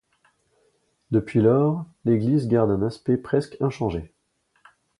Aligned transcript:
Depuis 1.11 1.41
lors 1.41 1.85
l'église 2.05 2.47
garde 2.47 2.71
un 2.71 2.81
aspect 2.81 3.17
presque 3.17 3.57
inchangé. 3.59 4.11